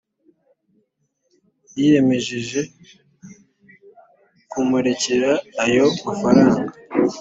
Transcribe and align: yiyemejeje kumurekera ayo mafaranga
yiyemejeje 1.77 2.61
kumurekera 4.51 5.31
ayo 5.63 5.85
mafaranga 6.05 6.67